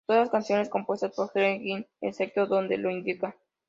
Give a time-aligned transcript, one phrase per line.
[0.07, 3.35] Todas las canciones compuestas por Greg Ginn, excepto donde lo indica.